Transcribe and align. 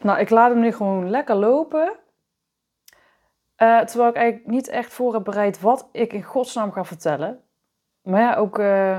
Nou, 0.00 0.18
ik 0.18 0.30
laat 0.30 0.50
hem 0.50 0.60
nu 0.60 0.72
gewoon 0.72 1.10
lekker 1.10 1.34
lopen. 1.34 1.92
Eh, 3.56 3.80
terwijl 3.80 4.10
ik 4.10 4.16
eigenlijk 4.16 4.50
niet 4.50 4.68
echt 4.68 4.92
voor 4.92 5.14
heb 5.14 5.24
bereid 5.24 5.60
wat 5.60 5.88
ik 5.92 6.12
in 6.12 6.22
godsnaam 6.22 6.72
ga 6.72 6.84
vertellen. 6.84 7.40
Maar 8.02 8.20
ja, 8.20 8.34
ook... 8.34 8.58
eh, 8.58 8.98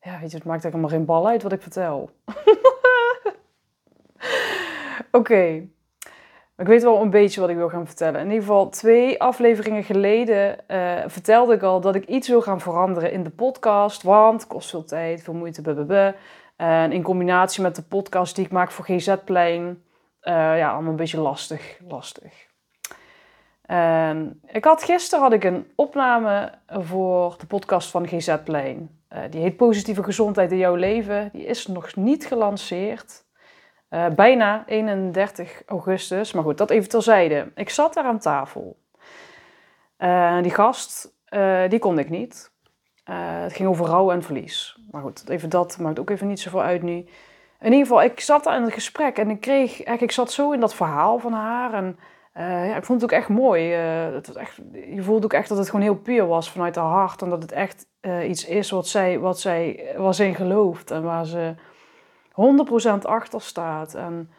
ja, 0.00 0.18
weet 0.20 0.30
je, 0.30 0.36
het 0.36 0.44
maakt 0.44 0.64
eigenlijk 0.64 0.64
helemaal 0.64 0.88
geen 0.88 1.04
bal 1.04 1.28
uit 1.28 1.42
wat 1.42 1.52
ik 1.52 1.62
vertel. 1.62 2.10
Oké. 5.10 5.66
Ik 6.56 6.66
weet 6.66 6.82
wel 6.82 7.00
een 7.00 7.10
beetje 7.10 7.40
wat 7.40 7.50
ik 7.50 7.56
wil 7.56 7.68
gaan 7.68 7.86
vertellen. 7.86 8.20
In 8.20 8.26
ieder 8.26 8.42
geval, 8.42 8.68
twee 8.68 9.20
afleveringen 9.20 9.84
geleden 9.84 10.68
eh, 10.68 11.02
vertelde 11.06 11.54
ik 11.54 11.62
al 11.62 11.80
dat 11.80 11.94
ik 11.94 12.06
iets 12.06 12.28
wil 12.28 12.42
gaan 12.42 12.60
veranderen 12.60 13.12
in 13.12 13.22
de 13.22 13.30
podcast. 13.30 14.02
Want 14.02 14.40
het 14.40 14.50
kost 14.50 14.70
veel 14.70 14.84
tijd, 14.84 15.22
veel 15.22 15.34
moeite, 15.34 15.62
blablabla. 15.62 16.14
En 16.56 16.92
in 16.92 17.02
combinatie 17.02 17.62
met 17.62 17.76
de 17.76 17.82
podcast 17.82 18.36
die 18.36 18.44
ik 18.44 18.50
maak 18.50 18.70
voor 18.70 18.84
GZ-plein... 18.84 19.82
eh, 20.20 20.58
ja, 20.58 20.70
allemaal 20.70 20.90
een 20.90 20.96
beetje 20.96 21.20
lastig. 21.20 21.78
lastig. 21.88 22.48
En 23.62 24.40
ik 24.46 24.64
had, 24.64 24.82
gisteren 24.82 25.24
had 25.24 25.32
ik 25.32 25.44
een 25.44 25.72
opname 25.76 26.52
voor 26.66 27.36
de 27.38 27.46
podcast 27.46 27.90
van 27.90 28.08
GZ-plein. 28.08 29.00
Eh, 29.08 29.22
die 29.30 29.40
heet 29.40 29.56
Positieve 29.56 30.02
Gezondheid 30.02 30.52
in 30.52 30.58
Jouw 30.58 30.74
Leven. 30.74 31.30
Die 31.32 31.44
is 31.44 31.66
nog 31.66 31.96
niet 31.96 32.26
gelanceerd. 32.26 33.24
Eh, 33.88 34.06
bijna 34.08 34.66
31 34.66 35.62
augustus. 35.66 36.32
Maar 36.32 36.42
goed, 36.42 36.58
dat 36.58 36.70
even 36.70 36.88
terzijde. 36.88 37.52
Ik 37.54 37.70
zat 37.70 37.94
daar 37.94 38.04
aan 38.04 38.18
tafel. 38.18 38.78
Die 40.42 40.54
gast, 40.54 41.14
die 41.68 41.78
kon 41.78 41.98
ik 41.98 42.10
niet. 42.10 42.52
Het 43.04 43.52
ging 43.52 43.68
over 43.68 43.86
rouw 43.86 44.10
en 44.10 44.22
verlies. 44.22 44.80
Maar 44.90 45.02
goed, 45.02 45.28
even 45.28 45.48
dat 45.48 45.78
maakt 45.78 45.98
ook 45.98 46.10
even 46.10 46.26
niet 46.26 46.40
zoveel 46.40 46.62
uit 46.62 46.82
nu. 46.82 47.06
In 47.60 47.72
ieder 47.72 47.86
geval, 47.86 48.02
ik 48.02 48.20
zat 48.20 48.46
in 48.46 48.62
het 48.62 48.72
gesprek 48.72 49.18
en 49.18 49.30
ik 49.30 49.40
kreeg... 49.40 49.82
Ik 49.82 50.12
zat 50.12 50.32
zo 50.32 50.52
in 50.52 50.60
dat 50.60 50.74
verhaal 50.74 51.18
van 51.18 51.32
haar 51.32 51.72
en... 51.72 51.98
eh, 52.32 52.68
ja, 52.68 52.76
ik 52.76 52.84
vond 52.84 53.00
het 53.00 53.10
ook 53.10 53.18
echt 53.18 53.28
mooi. 53.28 53.74
Eh, 53.74 54.12
het 54.12 54.26
was 54.26 54.36
echt, 54.36 54.60
je 54.94 55.02
voelde 55.02 55.24
ook 55.24 55.32
echt 55.32 55.48
dat 55.48 55.58
het 55.58 55.66
gewoon 55.66 55.84
heel 55.84 55.96
puur 55.96 56.26
was 56.26 56.50
vanuit 56.50 56.76
haar 56.76 56.84
hart. 56.84 57.22
En 57.22 57.28
dat 57.28 57.42
het 57.42 57.52
echt 57.52 57.86
eh, 58.00 58.28
iets 58.28 58.46
is 58.46 58.70
wat 58.70 58.88
zij, 58.88 59.18
wat 59.18 59.40
zij 59.40 59.94
ze 60.10 60.26
in 60.26 60.34
gelooft. 60.34 60.90
En 60.90 61.02
waar 61.02 61.26
ze 61.26 61.54
100% 62.30 63.02
achter 63.02 63.40
staat. 63.40 63.94
En 63.94 64.30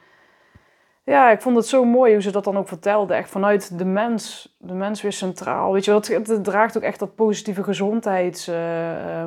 ja, 1.04 1.32
ik 1.32 1.42
vond 1.42 1.56
het 1.56 1.68
zo 1.68 1.86
mooi 1.86 2.14
hoe 2.14 2.22
ze 2.22 2.32
dat 2.32 2.44
dan 2.44 2.58
ook 2.58 2.68
vertelde. 2.68 3.14
Echt 3.14 3.30
vanuit 3.30 3.78
de 3.78 3.86
mens, 3.86 4.56
de 4.60 4.74
mens 4.74 5.02
weer 5.02 5.14
centraal. 5.14 5.74
Weet 5.74 5.86
je, 5.86 5.92
dat, 5.92 6.08
het, 6.08 6.44
draagt 6.44 6.78
ook 6.78 6.84
echt 6.84 7.00
dat 7.00 7.16
positieve 7.16 7.64
gezondheids... 7.64 8.48
eh, 8.48 9.24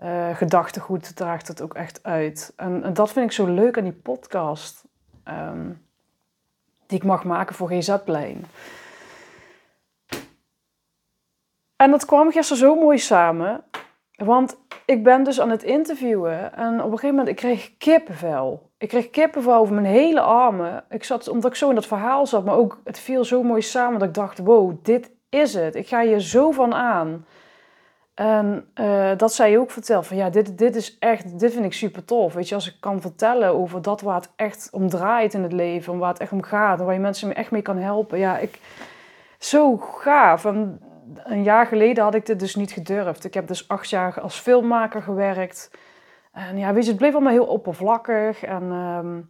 eh, 0.00 0.36
gedachtegoed 0.36 1.16
draagt 1.16 1.48
het 1.48 1.62
ook 1.62 1.74
echt 1.74 2.02
uit. 2.02 2.52
En, 2.56 2.84
en 2.84 2.92
dat 2.92 3.12
vind 3.12 3.26
ik 3.26 3.32
zo 3.32 3.46
leuk 3.46 3.78
aan 3.78 3.84
die 3.84 3.92
podcast. 3.92 4.84
ehm, 5.24 5.70
die 6.86 6.98
ik 6.98 7.04
mag 7.04 7.24
maken 7.24 7.54
voor 7.54 7.68
GZ-plein. 7.68 8.44
En 11.76 11.90
dat 11.90 12.04
kwam 12.04 12.30
gisteren 12.30 12.62
zo 12.62 12.74
mooi 12.74 12.98
samen. 12.98 13.64
Want 14.16 14.56
ik 14.84 15.04
ben 15.04 15.22
dus 15.22 15.40
aan 15.40 15.50
het 15.50 15.62
interviewen. 15.62 16.54
En 16.54 16.78
op 16.78 16.84
een 16.84 16.98
gegeven 16.98 17.08
moment, 17.08 17.28
ik 17.28 17.36
kreeg 17.36 17.76
kippenvel. 17.76 18.70
Ik 18.78 18.88
kreeg 18.88 19.10
kippenvel 19.10 19.54
over 19.54 19.74
mijn 19.74 19.86
hele 19.86 20.20
armen. 20.20 20.84
Ik 20.88 21.04
zat, 21.04 21.28
omdat 21.28 21.50
ik 21.50 21.56
zo 21.56 21.68
in 21.68 21.74
dat 21.74 21.86
verhaal 21.86 22.26
zat. 22.26 22.44
Maar 22.44 22.56
ook, 22.56 22.80
het 22.84 22.98
viel 22.98 23.24
zo 23.24 23.42
mooi 23.42 23.62
samen 23.62 23.98
dat 23.98 24.08
ik 24.08 24.14
dacht, 24.14 24.38
wow, 24.38 24.74
dit 24.82 25.10
is 25.28 25.54
het. 25.54 25.74
Ik 25.74 25.88
ga 25.88 26.02
hier 26.02 26.20
zo 26.20 26.50
van 26.50 26.74
aan. 26.74 27.24
En 28.20 28.70
eh, 28.74 29.10
dat 29.16 29.34
zij 29.34 29.58
ook 29.58 29.70
vertelt 29.70 30.06
van 30.06 30.16
ja, 30.16 30.30
dit, 30.30 30.58
dit 30.58 30.76
is 30.76 30.98
echt, 30.98 31.38
dit 31.38 31.52
vind 31.52 31.64
ik 31.64 31.72
super 31.72 32.04
tof. 32.04 32.34
Weet 32.34 32.48
je, 32.48 32.54
als 32.54 32.68
ik 32.68 32.76
kan 32.80 33.00
vertellen 33.00 33.54
over 33.54 33.82
dat 33.82 34.00
waar 34.00 34.14
het 34.14 34.30
echt 34.36 34.68
om 34.72 34.88
draait 34.88 35.34
in 35.34 35.42
het 35.42 35.52
leven, 35.52 35.98
waar 35.98 36.08
het 36.08 36.20
echt 36.20 36.32
om 36.32 36.42
gaat 36.42 36.78
en 36.78 36.84
waar 36.84 36.94
je 36.94 37.00
mensen 37.00 37.34
echt 37.34 37.50
mee 37.50 37.62
kan 37.62 37.76
helpen. 37.76 38.18
Ja, 38.18 38.38
ik, 38.38 38.60
zo 39.38 39.76
gaaf. 39.76 40.44
En 40.44 40.80
een 41.24 41.42
jaar 41.42 41.66
geleden 41.66 42.04
had 42.04 42.14
ik 42.14 42.26
dit 42.26 42.40
dus 42.40 42.54
niet 42.54 42.72
gedurfd. 42.72 43.24
Ik 43.24 43.34
heb 43.34 43.46
dus 43.46 43.68
acht 43.68 43.90
jaar 43.90 44.20
als 44.20 44.38
filmmaker 44.38 45.02
gewerkt. 45.02 45.70
En 46.32 46.58
ja, 46.58 46.72
weet 46.72 46.84
je, 46.84 46.90
het 46.90 46.98
bleef 46.98 47.12
allemaal 47.12 47.32
heel 47.32 47.46
oppervlakkig. 47.46 48.44
En 48.44 48.62
ehm, 48.62 49.20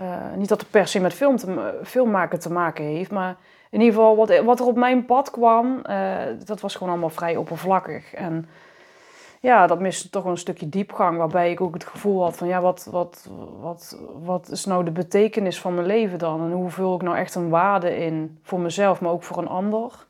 eh, 0.00 0.32
niet 0.36 0.48
dat 0.48 0.60
het 0.60 0.70
per 0.70 0.86
se 0.86 1.00
met 1.00 1.14
film 1.14 1.36
te, 1.36 1.80
filmmaken 1.84 2.40
te 2.40 2.52
maken 2.52 2.84
heeft, 2.84 3.10
maar 3.10 3.36
in 3.70 3.80
ieder 3.80 3.94
geval, 3.94 4.16
wat, 4.16 4.38
wat 4.38 4.60
er 4.60 4.66
op 4.66 4.76
mijn 4.76 5.04
pad 5.06 5.30
kwam, 5.30 5.80
eh, 5.82 6.18
dat 6.44 6.60
was 6.60 6.74
gewoon 6.74 6.92
allemaal 6.92 7.10
vrij 7.10 7.36
oppervlakkig. 7.36 8.14
En 8.14 8.48
ja, 9.40 9.66
dat 9.66 9.80
miste 9.80 10.10
toch 10.10 10.24
een 10.24 10.36
stukje 10.36 10.68
diepgang, 10.68 11.16
waarbij 11.18 11.50
ik 11.50 11.60
ook 11.60 11.74
het 11.74 11.84
gevoel 11.84 12.22
had 12.22 12.36
van, 12.36 12.48
ja, 12.48 12.60
wat, 12.60 12.88
wat, 12.90 13.30
wat, 13.60 13.98
wat 14.22 14.48
is 14.50 14.64
nou 14.64 14.84
de 14.84 14.90
betekenis 14.90 15.60
van 15.60 15.74
mijn 15.74 15.86
leven 15.86 16.18
dan? 16.18 16.40
En 16.44 16.52
hoe 16.52 16.70
vul 16.70 16.94
ik 16.94 17.02
nou 17.02 17.16
echt 17.16 17.34
een 17.34 17.48
waarde 17.48 17.96
in 17.96 18.38
voor 18.42 18.60
mezelf, 18.60 19.00
maar 19.00 19.12
ook 19.12 19.22
voor 19.22 19.38
een 19.38 19.48
ander? 19.48 20.06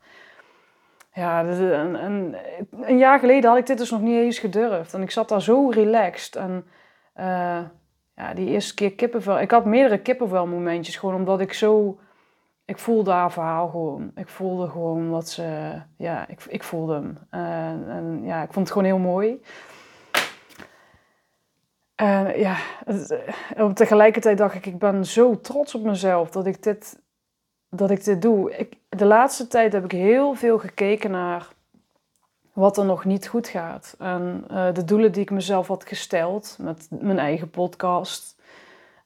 Ja, 1.13 1.43
dus 1.43 1.57
een, 1.57 2.05
een, 2.05 2.35
een 2.81 2.97
jaar 2.97 3.19
geleden 3.19 3.49
had 3.49 3.59
ik 3.59 3.65
dit 3.65 3.77
dus 3.77 3.91
nog 3.91 4.01
niet 4.01 4.19
eens 4.19 4.39
gedurfd. 4.39 4.93
En 4.93 5.01
ik 5.01 5.11
zat 5.11 5.29
daar 5.29 5.41
zo 5.41 5.69
relaxed. 5.69 6.35
En 6.35 6.65
eh, 7.13 7.59
ja, 8.15 8.33
die 8.33 8.47
eerste 8.47 8.73
keer 8.73 8.93
kippenvel. 8.93 9.39
Ik 9.39 9.51
had 9.51 9.65
meerdere 9.65 10.01
kippenvel 10.01 10.47
momentjes, 10.47 10.95
gewoon 10.95 11.15
omdat 11.15 11.39
ik 11.39 11.53
zo 11.53 11.99
ik 12.71 12.77
voelde 12.77 13.11
haar 13.11 13.31
verhaal 13.31 13.67
gewoon. 13.67 14.11
Ik 14.15 14.27
voelde 14.27 14.69
gewoon 14.69 15.09
wat 15.09 15.29
ze... 15.29 15.73
Ja, 15.97 16.27
ik, 16.27 16.43
ik 16.47 16.63
voelde 16.63 16.93
hem. 16.93 17.17
En, 17.29 17.89
en 17.89 18.23
ja, 18.23 18.41
ik 18.41 18.53
vond 18.53 18.67
het 18.67 18.77
gewoon 18.77 18.87
heel 18.87 19.11
mooi. 19.11 19.41
En 21.95 22.39
ja, 22.39 22.55
het, 22.85 23.17
op 23.57 23.75
tegelijkertijd 23.75 24.37
dacht 24.37 24.55
ik, 24.55 24.65
ik 24.65 24.79
ben 24.79 25.05
zo 25.05 25.39
trots 25.39 25.75
op 25.75 25.83
mezelf 25.83 26.29
dat 26.29 26.45
ik 26.45 26.63
dit, 26.63 26.99
dat 27.69 27.91
ik 27.91 28.03
dit 28.03 28.21
doe. 28.21 28.57
Ik, 28.57 28.77
de 28.89 29.05
laatste 29.05 29.47
tijd 29.47 29.73
heb 29.73 29.83
ik 29.83 29.91
heel 29.91 30.33
veel 30.33 30.59
gekeken 30.59 31.11
naar 31.11 31.47
wat 32.61 32.77
er 32.77 32.85
nog 32.85 33.05
niet 33.05 33.27
goed 33.27 33.47
gaat. 33.47 33.95
En 33.99 34.45
uh, 34.51 34.73
de 34.73 34.83
doelen 34.83 35.11
die 35.11 35.21
ik 35.21 35.31
mezelf 35.31 35.67
had 35.67 35.87
gesteld 35.87 36.57
met 36.59 36.87
mijn 36.89 37.19
eigen 37.19 37.49
podcast... 37.49 38.39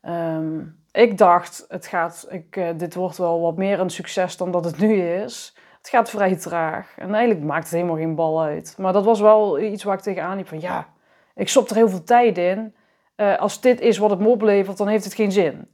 Um, 0.07 0.83
ik 0.91 1.17
dacht, 1.17 1.65
het 1.67 1.87
gaat, 1.87 2.25
ik, 2.29 2.55
uh, 2.55 2.69
dit 2.77 2.95
wordt 2.95 3.17
wel 3.17 3.41
wat 3.41 3.57
meer 3.57 3.79
een 3.79 3.89
succes 3.89 4.37
dan 4.37 4.51
dat 4.51 4.65
het 4.65 4.77
nu 4.77 5.01
is. 5.01 5.55
Het 5.77 5.89
gaat 5.89 6.09
vrij 6.09 6.35
traag. 6.35 6.93
En 6.97 7.13
eigenlijk 7.13 7.45
maakt 7.45 7.63
het 7.63 7.73
helemaal 7.73 7.95
geen 7.95 8.15
bal 8.15 8.41
uit. 8.41 8.75
Maar 8.77 8.93
dat 8.93 9.05
was 9.05 9.19
wel 9.19 9.59
iets 9.59 9.83
waar 9.83 9.95
ik 9.95 10.01
tegenaan 10.01 10.37
liep 10.37 10.47
van 10.47 10.59
ja, 10.59 10.87
ik 11.35 11.49
stop 11.49 11.69
er 11.69 11.75
heel 11.75 11.89
veel 11.89 12.03
tijd 12.03 12.37
in. 12.37 12.75
Uh, 13.17 13.37
als 13.37 13.61
dit 13.61 13.81
is 13.81 13.97
wat 13.97 14.09
het 14.09 14.19
me 14.19 14.27
oplevert, 14.27 14.77
dan 14.77 14.87
heeft 14.87 15.03
het 15.03 15.13
geen 15.13 15.31
zin. 15.31 15.67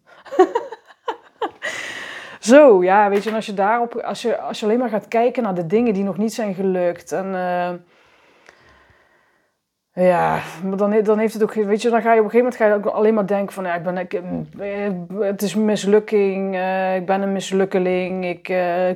Zo, 2.42 2.84
ja, 2.84 3.10
weet 3.10 3.24
je, 3.24 3.30
en 3.30 3.36
als 3.36 3.46
je 3.46 3.54
daarop, 3.54 3.96
als 3.96 4.22
je, 4.22 4.40
als 4.40 4.60
je 4.60 4.66
alleen 4.66 4.80
maar 4.80 4.90
gaat 4.90 5.08
kijken 5.08 5.44
naar 5.44 5.54
de 5.54 5.66
dingen 5.66 5.94
die 5.94 6.04
nog 6.04 6.18
niet 6.18 6.34
zijn 6.34 6.54
gelukt 6.54 7.12
en... 7.12 7.26
Uh, 7.26 7.70
ja, 9.94 10.40
dan, 10.76 11.04
dan 11.04 11.20
heeft 11.20 11.34
het 11.34 11.44
ook, 11.44 11.54
weet 11.54 11.82
je, 11.82 11.90
dan 11.90 12.02
ga 12.02 12.14
je 12.14 12.20
op 12.20 12.26
een 12.26 12.32
gegeven 12.32 12.38
moment 12.38 12.56
ga 12.56 12.66
je 12.66 12.74
ook 12.74 12.96
alleen 12.96 13.14
maar 13.14 13.28
denken 13.28 13.54
van, 13.54 13.64
ja, 13.64 13.76
ik 13.76 13.84
ben, 13.84 13.98
ik, 13.98 14.22
het 15.20 15.42
is 15.42 15.56
mislukking, 15.56 16.56
uh, 16.56 16.96
ik 16.96 17.06
ben 17.06 17.22
een 17.22 17.32
mislukkeling, 17.32 18.26
ik 18.26 18.44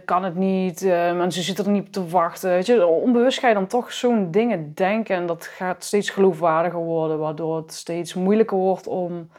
kan 0.06 0.24
het 0.24 0.36
niet, 0.36 0.82
uh, 0.82 1.14
mensen 1.14 1.44
zitten 1.44 1.66
er 1.66 1.72
niet 1.72 1.86
op 1.86 1.92
te 1.92 2.08
wachten, 2.08 2.50
weet 2.50 2.66
je. 2.66 2.86
Onbewust 2.86 3.40
ga 3.40 3.48
je 3.48 3.54
dan 3.54 3.68
toch 3.68 3.94
zo'n 3.94 4.32
dingen 4.32 4.74
denken 4.74 5.16
en 5.16 5.26
dat 5.26 5.46
gaat 5.46 5.84
steeds 5.84 6.10
geloofwaardiger 6.10 6.80
worden, 6.80 7.20
waardoor 7.20 7.58
het 7.58 7.74
steeds 7.74 8.14
moeilijker 8.14 8.58
wordt 8.58 8.88
om, 8.88 9.30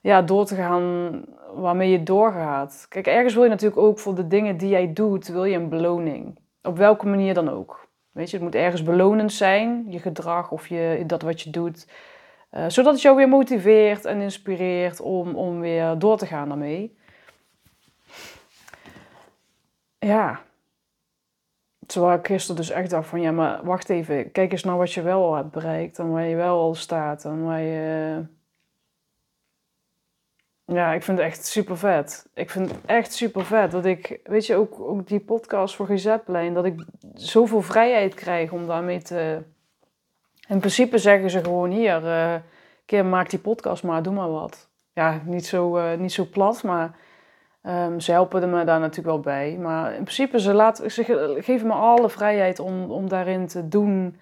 ja, 0.00 0.22
door 0.22 0.44
te 0.44 0.54
gaan 0.54 1.10
waarmee 1.54 1.90
je 1.90 2.02
doorgaat. 2.02 2.86
Kijk, 2.88 3.06
ergens 3.06 3.34
wil 3.34 3.42
je 3.42 3.48
natuurlijk 3.48 3.80
ook 3.80 3.98
voor 3.98 4.14
de 4.14 4.26
dingen 4.26 4.56
die 4.56 4.68
jij 4.68 4.92
doet, 4.92 5.28
wil 5.28 5.44
je 5.44 5.56
een 5.56 5.68
beloning. 5.68 6.38
Op 6.62 6.76
welke 6.76 7.06
manier 7.06 7.34
dan 7.34 7.48
ook. 7.48 7.88
Weet 8.10 8.30
je, 8.30 8.36
het 8.36 8.44
moet 8.44 8.54
ergens 8.54 8.82
belonend 8.82 9.32
zijn, 9.32 9.84
je 9.88 9.98
gedrag 9.98 10.50
of 10.50 10.66
je, 10.66 11.02
dat 11.06 11.22
wat 11.22 11.40
je 11.40 11.50
doet. 11.50 11.88
Uh, 12.52 12.64
zodat 12.68 12.92
het 12.92 13.02
jou 13.02 13.16
weer 13.16 13.28
motiveert 13.28 14.04
en 14.04 14.20
inspireert 14.20 15.00
om, 15.00 15.34
om 15.34 15.60
weer 15.60 15.98
door 15.98 16.18
te 16.18 16.26
gaan 16.26 16.48
daarmee. 16.48 16.98
Ja. 19.98 20.40
Terwijl 21.86 22.18
ik 22.18 22.26
gisteren 22.26 22.56
dus 22.56 22.70
echt 22.70 22.90
dacht 22.90 23.08
van, 23.08 23.20
ja, 23.20 23.30
maar 23.30 23.64
wacht 23.64 23.88
even. 23.88 24.30
Kijk 24.32 24.52
eens 24.52 24.64
naar 24.64 24.76
wat 24.76 24.92
je 24.92 25.02
wel 25.02 25.34
hebt 25.34 25.50
bereikt 25.50 25.98
en 25.98 26.10
waar 26.10 26.24
je 26.24 26.36
wel 26.36 26.58
al 26.58 26.74
staat. 26.74 27.24
En 27.24 27.44
waar 27.44 27.60
je... 27.60 28.22
ja, 30.72 30.92
ik 30.92 31.02
vind 31.02 31.18
het 31.18 31.26
echt 31.26 31.46
super 31.46 31.76
vet. 31.76 32.26
Ik 32.34 32.50
vind 32.50 32.70
het 32.70 32.78
echt 32.86 33.12
super 33.12 33.44
vet 33.44 33.70
dat 33.70 33.84
ik, 33.84 34.20
weet 34.24 34.46
je, 34.46 34.54
ook, 34.54 34.80
ook 34.80 35.08
die 35.08 35.20
podcast 35.20 35.74
voor 35.74 35.86
GZ-lijn, 35.86 36.54
dat 36.54 36.64
ik 36.64 36.84
zoveel 37.14 37.62
vrijheid 37.62 38.14
krijg 38.14 38.52
om 38.52 38.66
daarmee 38.66 39.02
te. 39.02 39.42
In 40.48 40.58
principe 40.58 40.98
zeggen 40.98 41.30
ze 41.30 41.44
gewoon 41.44 41.70
hier, 41.70 42.04
uh, 42.04 42.34
keer 42.86 43.06
maak 43.06 43.30
die 43.30 43.38
podcast 43.38 43.82
maar, 43.82 44.02
doe 44.02 44.14
maar 44.14 44.30
wat. 44.30 44.68
Ja, 44.92 45.20
niet 45.24 45.46
zo, 45.46 45.78
uh, 45.78 45.94
niet 45.98 46.12
zo 46.12 46.26
plat, 46.30 46.62
maar 46.62 46.96
um, 47.62 48.00
ze 48.00 48.12
helpen 48.12 48.50
me 48.50 48.64
daar 48.64 48.80
natuurlijk 48.80 49.08
wel 49.08 49.20
bij. 49.20 49.56
Maar 49.60 49.94
in 49.94 50.02
principe, 50.02 50.40
ze, 50.40 50.52
laten, 50.52 50.90
ze 50.90 51.04
geven 51.38 51.66
me 51.66 51.72
alle 51.72 52.10
vrijheid 52.10 52.58
om, 52.58 52.90
om 52.90 53.08
daarin 53.08 53.46
te 53.46 53.68
doen 53.68 54.16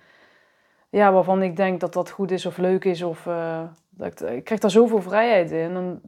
ja, 0.91 1.13
waarvan 1.13 1.43
ik 1.43 1.57
denk 1.57 1.81
dat 1.81 1.93
dat 1.93 2.11
goed 2.11 2.31
is 2.31 2.47
of 2.47 2.57
leuk 2.57 2.85
is. 2.85 3.03
Of, 3.03 3.27
uh, 3.27 3.63
dat 3.99 4.21
ik, 4.21 4.31
ik, 4.31 4.45
krijg 4.45 4.61
daar 4.61 4.71
zoveel 4.71 5.03
vrijheid 5.03 5.51
in. 5.51 5.77
En 5.77 6.01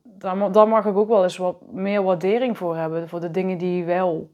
daar, 0.53 0.69
mag 0.69 0.87
ik 0.87 0.97
ook 0.97 1.09
wel 1.09 1.23
eens 1.23 1.37
wat 1.37 1.73
meer 1.73 2.03
waardering 2.03 2.57
voor 2.57 2.77
hebben. 2.77 3.09
Voor 3.09 3.21
de 3.21 3.31
dingen 3.31 3.59
die 3.59 3.85
wel. 3.85 4.31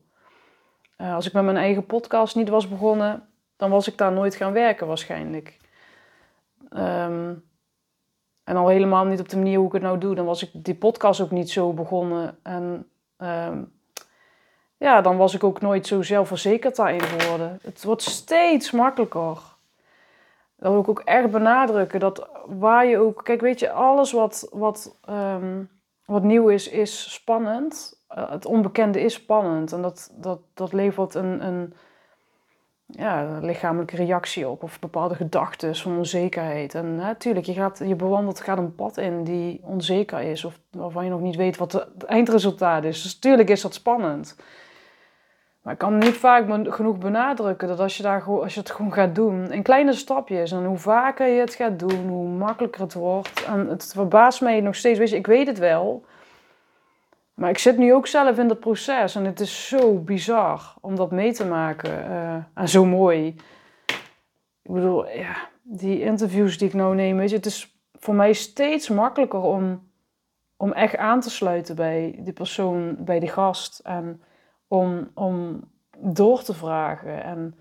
Uh, 0.99 1.14
als 1.14 1.26
ik 1.26 1.32
met 1.32 1.44
mijn 1.44 1.56
eigen 1.56 1.87
podcast 1.87 2.37
niet 2.37 2.49
was 2.49 2.69
begonnen, 2.69 3.29
dan 3.56 3.70
was 3.70 3.88
ik 3.88 3.99
daar 3.99 4.12
nooit 4.12 4.35
gaan 4.35 4.53
werken 4.53 4.87
waarschijnlijk. 4.87 5.56
Um, 6.70 7.44
en 8.44 8.56
al 8.56 8.69
helemaal 8.69 9.05
niet 9.05 9.20
op 9.20 9.29
de 9.29 9.37
manier 9.37 9.59
hoe 9.59 9.67
ik 9.67 9.73
het 9.73 9.82
nou 9.82 9.99
doe. 9.99 10.14
Dan 10.14 10.25
was 10.25 10.43
ik 10.43 10.50
die 10.64 10.75
podcast 10.75 11.20
ook 11.20 11.31
niet 11.31 11.50
zo 11.50 11.73
begonnen. 11.73 12.38
En 12.43 12.91
um, 13.19 13.73
ja, 14.76 15.00
dan 15.00 15.17
was 15.17 15.35
ik 15.35 15.44
ook 15.44 15.61
nooit 15.61 15.87
zo 15.87 16.02
zelfverzekerd 16.02 16.76
daarin 16.76 17.02
geworden. 17.02 17.59
Het 17.62 17.85
wordt 17.85 18.02
steeds 18.02 18.70
makkelijker 18.70 19.56
dat 20.56 20.73
wil 20.73 20.81
ik 20.81 20.88
ook 20.88 21.00
echt 21.00 21.31
benadrukken. 21.31 22.00
Dat 22.00 22.29
waar 22.47 22.87
je 22.87 22.99
ook. 22.99 23.25
Kijk, 23.25 23.41
weet 23.41 23.61
je, 23.61 23.70
alles 23.70 24.12
wat, 24.12 24.49
wat, 24.53 24.99
um, 25.11 25.70
wat 26.05 26.23
nieuw 26.23 26.49
is, 26.49 26.69
is 26.69 27.12
spannend. 27.12 28.05
Uh, 28.17 28.31
het 28.31 28.47
onbekende 28.47 29.00
is 29.00 29.14
spannend. 29.14 29.73
En 29.73 29.82
dat, 29.82 30.12
dat, 30.17 30.41
dat 30.55 30.73
levert 30.73 31.14
een, 31.14 31.47
een 31.47 31.75
ja, 32.87 33.38
lichamelijke 33.41 33.97
reactie 33.97 34.49
op. 34.49 34.62
Of 34.62 34.79
bepaalde 34.79 35.14
gedachten 35.14 35.76
van 35.76 35.97
onzekerheid. 35.97 36.75
En 36.75 36.94
natuurlijk, 36.94 37.47
je, 37.47 37.52
gaat, 37.52 37.82
je 37.85 37.97
bewandelt 37.97 38.41
gaat 38.41 38.59
een 38.59 38.75
pad 38.75 38.97
in 38.97 39.25
die 39.25 39.61
onzeker 39.62 40.20
is. 40.20 40.44
Of 40.44 40.61
waarvan 40.70 41.05
je 41.05 41.11
nog 41.11 41.20
niet 41.20 41.37
weet 41.37 41.56
wat 41.56 41.73
het 41.73 42.05
eindresultaat 42.05 42.85
is. 42.85 43.02
Dus 43.02 43.14
natuurlijk 43.14 43.49
is 43.49 43.61
dat 43.61 43.75
spannend. 43.75 44.37
Maar 45.66 45.74
ik 45.74 45.80
kan 45.80 45.98
niet 45.98 46.16
vaak 46.16 46.74
genoeg 46.74 46.98
benadrukken 46.98 47.68
dat 47.68 47.80
als 47.80 47.96
je, 47.96 48.02
daar, 48.02 48.22
als 48.22 48.54
je 48.54 48.60
het 48.60 48.70
gewoon 48.70 48.92
gaat 48.92 49.14
doen, 49.14 49.52
in 49.52 49.62
kleine 49.62 49.92
stapjes, 49.92 50.52
en 50.52 50.64
hoe 50.64 50.78
vaker 50.78 51.26
je 51.26 51.40
het 51.40 51.54
gaat 51.54 51.78
doen, 51.78 52.08
hoe 52.08 52.28
makkelijker 52.28 52.80
het 52.80 52.94
wordt. 52.94 53.44
En 53.44 53.68
het 53.68 53.92
verbaast 53.94 54.40
mij 54.40 54.60
nog 54.60 54.74
steeds, 54.74 54.98
weet 54.98 55.10
je, 55.10 55.16
ik 55.16 55.26
weet 55.26 55.46
het 55.46 55.58
wel. 55.58 56.04
Maar 57.34 57.50
ik 57.50 57.58
zit 57.58 57.76
nu 57.76 57.94
ook 57.94 58.06
zelf 58.06 58.38
in 58.38 58.48
dat 58.48 58.60
proces 58.60 59.14
en 59.14 59.24
het 59.24 59.40
is 59.40 59.68
zo 59.68 59.98
bizar 59.98 60.74
om 60.80 60.96
dat 60.96 61.10
mee 61.10 61.32
te 61.32 61.46
maken. 61.46 62.10
Uh, 62.10 62.34
en 62.54 62.68
zo 62.68 62.84
mooi. 62.84 63.26
Ik 64.62 64.72
bedoel, 64.72 65.08
ja, 65.08 65.36
die 65.62 66.00
interviews 66.00 66.58
die 66.58 66.68
ik 66.68 66.74
nou 66.74 66.94
neem, 66.94 67.16
weet 67.16 67.30
je, 67.30 67.36
het 67.36 67.46
is 67.46 67.76
voor 67.92 68.14
mij 68.14 68.32
steeds 68.32 68.88
makkelijker 68.88 69.40
om, 69.40 69.88
om 70.56 70.72
echt 70.72 70.96
aan 70.96 71.20
te 71.20 71.30
sluiten 71.30 71.76
bij 71.76 72.18
die 72.18 72.32
persoon, 72.32 72.96
bij 72.98 73.20
die 73.20 73.30
gast. 73.30 73.78
En 73.78 74.20
om, 74.68 75.10
om 75.14 75.64
door 75.98 76.42
te 76.42 76.54
vragen. 76.54 77.24
En 77.24 77.54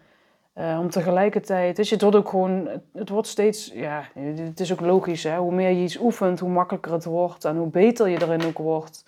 uh, 0.56 0.80
om 0.80 0.90
tegelijkertijd, 0.90 1.76
dus 1.76 1.90
het 1.90 2.02
wordt 2.02 2.18
ook 2.18 2.30
gewoon, 2.30 2.70
het 2.94 3.10
wordt 3.10 3.28
steeds, 3.28 3.72
ja, 3.74 4.04
het 4.14 4.60
is 4.60 4.72
ook 4.72 4.80
logisch, 4.80 5.24
hè? 5.24 5.38
hoe 5.38 5.54
meer 5.54 5.70
je 5.70 5.84
iets 5.84 6.00
oefent, 6.00 6.40
hoe 6.40 6.50
makkelijker 6.50 6.92
het 6.92 7.06
wordt 7.06 7.46
en 7.46 7.58
hoe 7.58 7.70
beter 7.70 8.08
je 8.08 8.22
erin 8.22 8.46
ook 8.46 8.58
wordt. 8.58 9.06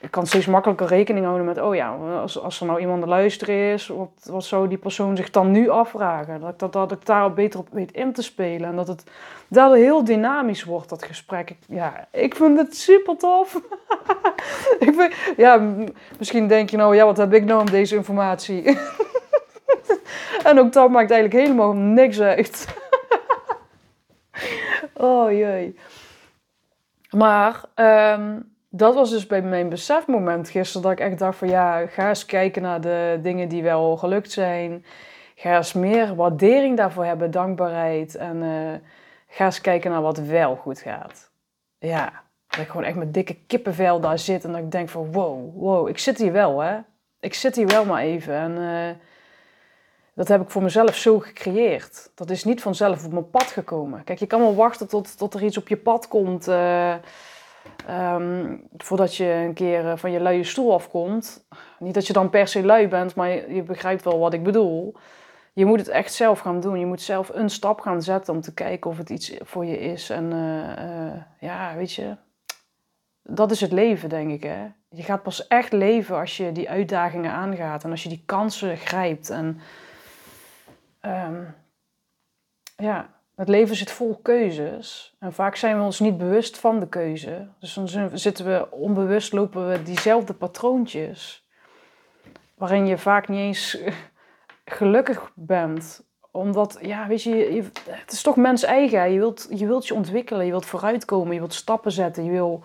Ik 0.00 0.10
kan 0.10 0.26
steeds 0.26 0.46
makkelijker 0.46 0.86
rekening 0.86 1.24
houden 1.24 1.46
met, 1.46 1.60
oh 1.60 1.74
ja, 1.74 1.96
als, 2.20 2.40
als 2.40 2.60
er 2.60 2.66
nou 2.66 2.80
iemand 2.80 3.02
te 3.02 3.08
luisteren 3.08 3.72
is, 3.72 3.86
wat, 3.86 4.10
wat 4.24 4.44
zou 4.44 4.68
die 4.68 4.78
persoon 4.78 5.16
zich 5.16 5.30
dan 5.30 5.50
nu 5.50 5.68
afvragen? 5.68 6.40
Dat, 6.40 6.58
dat, 6.58 6.72
dat 6.72 6.92
ik 6.92 7.06
daar 7.06 7.32
beter 7.32 7.60
op 7.60 7.68
weet 7.70 7.92
in 7.92 8.12
te 8.12 8.22
spelen 8.22 8.68
en 8.68 8.76
dat 8.76 8.88
het 8.88 9.04
daardoor 9.48 9.76
heel 9.76 10.04
dynamisch 10.04 10.64
wordt, 10.64 10.88
dat 10.88 11.04
gesprek. 11.04 11.56
Ja, 11.68 12.08
ik 12.12 12.34
vind 12.34 12.58
het 12.58 12.76
super 12.76 13.16
tof. 13.16 13.60
ik 14.86 14.94
vind, 14.94 15.14
ja, 15.36 15.62
misschien 16.18 16.48
denk 16.48 16.70
je 16.70 16.76
nou, 16.76 16.96
ja, 16.96 17.04
wat 17.04 17.16
heb 17.16 17.32
ik 17.32 17.44
nou 17.44 17.60
om 17.60 17.70
deze 17.70 17.96
informatie? 17.96 18.62
en 20.48 20.58
ook 20.58 20.72
dat 20.72 20.90
maakt 20.90 21.10
eigenlijk 21.10 21.44
helemaal 21.44 21.72
niks 21.72 22.20
uit. 22.20 22.66
oh 24.94 25.30
jee. 25.30 25.78
Maar 27.10 27.64
um, 27.74 28.53
dat 28.76 28.94
was 28.94 29.10
dus 29.10 29.26
bij 29.26 29.42
mijn 29.42 29.68
besefmoment 29.68 30.48
gisteren 30.48 30.82
dat 30.82 30.92
ik 30.92 31.00
echt 31.00 31.18
dacht 31.18 31.38
van 31.38 31.48
ja, 31.48 31.86
ga 31.86 32.08
eens 32.08 32.26
kijken 32.26 32.62
naar 32.62 32.80
de 32.80 33.18
dingen 33.22 33.48
die 33.48 33.62
wel 33.62 33.96
gelukt 33.96 34.32
zijn. 34.32 34.84
Ga 35.34 35.56
eens 35.56 35.72
meer 35.72 36.14
waardering 36.14 36.76
daarvoor 36.76 37.04
hebben, 37.04 37.30
dankbaarheid. 37.30 38.14
En 38.14 38.36
uh, 38.36 38.72
ga 39.28 39.44
eens 39.44 39.60
kijken 39.60 39.90
naar 39.90 40.02
wat 40.02 40.18
wel 40.18 40.56
goed 40.56 40.78
gaat. 40.80 41.30
Ja, 41.78 42.22
dat 42.46 42.60
ik 42.60 42.68
gewoon 42.68 42.86
echt 42.86 42.96
met 42.96 43.14
dikke 43.14 43.36
kippenvel 43.46 44.00
daar 44.00 44.18
zit 44.18 44.44
en 44.44 44.52
dat 44.52 44.60
ik 44.60 44.70
denk 44.70 44.88
van 44.88 45.12
wow, 45.12 45.56
wow, 45.56 45.88
ik 45.88 45.98
zit 45.98 46.18
hier 46.18 46.32
wel 46.32 46.60
hè. 46.60 46.78
Ik 47.20 47.34
zit 47.34 47.56
hier 47.56 47.66
wel 47.66 47.84
maar 47.84 48.02
even 48.02 48.34
en 48.34 48.56
uh, 48.56 48.96
dat 50.14 50.28
heb 50.28 50.40
ik 50.40 50.50
voor 50.50 50.62
mezelf 50.62 50.96
zo 50.96 51.18
gecreëerd. 51.18 52.10
Dat 52.14 52.30
is 52.30 52.44
niet 52.44 52.62
vanzelf 52.62 53.04
op 53.04 53.12
mijn 53.12 53.30
pad 53.30 53.46
gekomen. 53.46 54.04
Kijk, 54.04 54.18
je 54.18 54.26
kan 54.26 54.40
wel 54.40 54.54
wachten 54.54 54.88
tot, 54.88 55.18
tot 55.18 55.34
er 55.34 55.42
iets 55.42 55.58
op 55.58 55.68
je 55.68 55.76
pad 55.76 56.08
komt... 56.08 56.48
Uh, 56.48 56.94
Um, 57.90 58.66
voordat 58.76 59.16
je 59.16 59.24
een 59.24 59.54
keer 59.54 59.90
eh, 59.90 59.96
van 59.96 60.10
je 60.10 60.20
luie 60.20 60.44
stoel 60.44 60.72
afkomt. 60.72 61.46
Niet 61.78 61.94
dat 61.94 62.06
je 62.06 62.12
dan 62.12 62.30
per 62.30 62.48
se 62.48 62.64
lui 62.64 62.88
bent, 62.88 63.14
maar 63.14 63.52
je, 63.52 63.62
begrijpt 63.62 64.04
wel 64.04 64.18
wat 64.18 64.32
ik 64.32 64.42
bedoel. 64.42 64.94
Je 65.52 65.64
moet 65.64 65.78
het 65.78 65.88
echt 65.88 66.12
zelf 66.12 66.38
gaan 66.38 66.60
doen. 66.60 66.78
Je 66.78 66.86
moet 66.86 67.00
zelf 67.00 67.28
een 67.28 67.50
stap 67.50 67.80
gaan 67.80 68.02
zetten 68.02 68.34
om 68.34 68.40
te 68.40 68.54
kijken 68.54 68.90
of 68.90 68.98
het 68.98 69.10
iets 69.10 69.36
voor 69.40 69.64
je 69.64 69.78
is. 69.78 70.10
En 70.10 70.24
uh, 70.32 71.12
uh, 71.12 71.22
ja, 71.40 71.74
weet 71.76 71.92
je, 71.92 72.16
dat 73.22 73.50
is 73.50 73.60
het 73.60 73.72
leven, 73.72 74.08
denk 74.08 74.30
ik. 74.30 74.42
Hè? 74.42 74.66
Je 74.88 75.02
gaat 75.02 75.22
pas 75.22 75.46
echt 75.46 75.72
leven 75.72 76.16
als 76.16 76.36
je 76.36 76.52
die 76.52 76.70
uitdagingen 76.70 77.30
aangaat 77.30 77.84
en 77.84 77.90
als 77.90 78.02
je 78.02 78.08
die 78.08 78.22
kansen 78.26 78.76
grijpt. 78.76 79.30
En 79.30 79.60
um, 81.02 81.54
ja, 82.76 83.08
het 83.34 83.48
leven 83.48 83.76
zit 83.76 83.90
vol 83.90 84.18
keuzes. 84.22 85.14
En 85.18 85.32
vaak 85.32 85.56
zijn 85.56 85.78
we 85.78 85.84
ons 85.84 86.00
niet 86.00 86.18
bewust 86.18 86.58
van 86.58 86.80
de 86.80 86.88
keuze. 86.88 87.46
Dus 87.58 87.74
dan 87.74 87.88
zitten 88.18 88.44
we 88.44 88.70
onbewust, 88.70 89.32
lopen 89.32 89.68
we 89.68 89.82
diezelfde 89.82 90.32
patroontjes. 90.32 91.44
Waarin 92.54 92.86
je 92.86 92.98
vaak 92.98 93.28
niet 93.28 93.38
eens 93.38 93.78
gelukkig 94.64 95.30
bent. 95.34 96.02
Omdat, 96.30 96.78
ja, 96.82 97.06
weet 97.06 97.22
je, 97.22 97.62
het 97.88 98.12
is 98.12 98.22
toch 98.22 98.36
mens 98.36 98.62
eigen. 98.62 99.12
Je 99.12 99.18
wilt, 99.18 99.46
je 99.50 99.66
wilt 99.66 99.86
je 99.86 99.94
ontwikkelen, 99.94 100.44
je 100.44 100.50
wilt 100.50 100.66
vooruitkomen, 100.66 101.32
je 101.32 101.38
wilt 101.38 101.54
stappen 101.54 101.92
zetten, 101.92 102.24
je 102.24 102.30
wil 102.30 102.62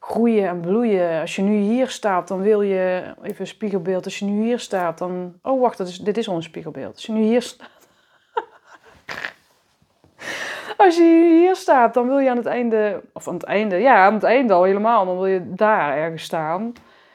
groeien 0.00 0.48
en 0.48 0.60
bloeien. 0.60 1.20
Als 1.20 1.36
je 1.36 1.42
nu 1.42 1.56
hier 1.56 1.88
staat, 1.88 2.28
dan 2.28 2.40
wil 2.40 2.62
je, 2.62 3.14
even 3.22 3.40
een 3.40 3.46
spiegelbeeld, 3.46 4.04
als 4.04 4.18
je 4.18 4.24
nu 4.24 4.44
hier 4.44 4.58
staat, 4.58 4.98
dan, 4.98 5.34
oh 5.42 5.60
wacht, 5.60 5.78
is, 5.78 5.98
dit 5.98 6.16
is 6.16 6.28
al 6.28 6.36
een 6.36 6.42
spiegelbeeld. 6.42 6.94
Als 6.94 7.06
je 7.06 7.12
nu 7.12 7.22
hier 7.22 7.42
staat 7.42 7.75
als 10.86 10.96
je 10.96 11.38
hier 11.40 11.56
staat, 11.56 11.94
dan 11.94 12.06
wil 12.06 12.18
je 12.18 12.30
aan 12.30 12.36
het 12.36 12.46
einde, 12.46 13.02
of 13.12 13.28
aan 13.28 13.34
het 13.34 13.42
einde, 13.42 13.76
ja, 13.76 14.04
aan 14.04 14.14
het 14.14 14.22
einde 14.22 14.52
al 14.52 14.62
helemaal, 14.62 15.06
dan 15.06 15.14
wil 15.14 15.26
je 15.26 15.54
daar 15.54 15.96
ergens 15.96 16.22
staan. 16.22 16.72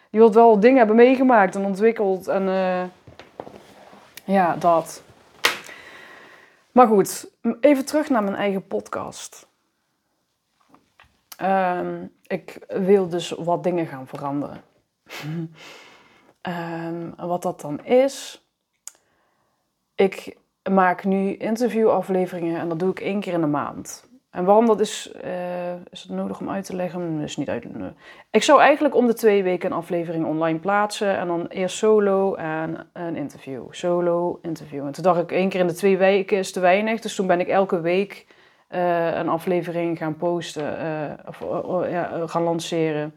Je 0.09 0.17
wilt 0.17 0.33
wel 0.33 0.59
dingen 0.59 0.77
hebben 0.77 0.95
meegemaakt 0.95 1.55
en 1.55 1.65
ontwikkeld 1.65 2.27
en 2.27 2.47
uh, 2.47 2.83
ja, 4.23 4.55
dat. 4.55 5.03
Maar 6.71 6.87
goed, 6.87 7.31
even 7.59 7.85
terug 7.85 8.09
naar 8.09 8.23
mijn 8.23 8.35
eigen 8.35 8.67
podcast. 8.67 9.47
Um, 11.41 12.11
ik 12.27 12.65
wil 12.67 13.09
dus 13.09 13.29
wat 13.29 13.63
dingen 13.63 13.87
gaan 13.87 14.07
veranderen. 14.07 14.63
um, 16.41 17.13
wat 17.27 17.41
dat 17.41 17.61
dan 17.61 17.85
is. 17.85 18.45
Ik 19.95 20.37
maak 20.69 21.03
nu 21.03 21.35
interviewafleveringen 21.35 22.59
en 22.59 22.69
dat 22.69 22.79
doe 22.79 22.91
ik 22.91 22.99
één 22.99 23.19
keer 23.19 23.33
in 23.33 23.41
de 23.41 23.47
maand. 23.47 24.09
En 24.31 24.45
waarom 24.45 24.65
dat 24.65 24.79
is, 24.79 25.13
uh, 25.25 25.73
is 25.89 26.01
het 26.01 26.09
nodig 26.09 26.39
om 26.39 26.49
uit 26.49 26.65
te 26.65 26.75
leggen? 26.75 27.19
Is 27.19 27.37
niet 27.37 27.49
uit. 27.49 27.65
Ik 28.31 28.43
zou 28.43 28.59
eigenlijk 28.59 28.95
om 28.95 29.07
de 29.07 29.13
twee 29.13 29.43
weken 29.43 29.71
een 29.71 29.77
aflevering 29.77 30.25
online 30.25 30.59
plaatsen 30.59 31.17
en 31.17 31.27
dan 31.27 31.47
eerst 31.47 31.77
solo 31.77 32.35
en 32.35 32.89
een 32.93 33.15
interview. 33.15 33.63
Solo, 33.69 34.39
interview. 34.41 34.85
En 34.85 34.91
toen 34.91 35.03
dacht 35.03 35.21
ik 35.21 35.31
één 35.31 35.49
keer 35.49 35.59
in 35.59 35.67
de 35.67 35.73
twee 35.73 35.97
weken 35.97 36.37
is 36.37 36.51
te 36.51 36.59
weinig, 36.59 36.99
dus 36.99 37.15
toen 37.15 37.27
ben 37.27 37.39
ik 37.39 37.47
elke 37.47 37.81
week 37.81 38.25
uh, 38.69 39.15
een 39.15 39.29
aflevering 39.29 39.97
gaan 39.97 40.17
posten 40.17 40.77
uh, 40.83 41.27
of 41.27 41.89
ja, 41.89 42.27
gaan 42.27 42.43
lanceren. 42.43 43.13